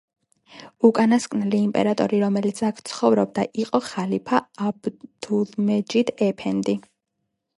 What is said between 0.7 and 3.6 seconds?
უკანასკნელი იმპერატორი, რომელიც აქ ცხოვრობდა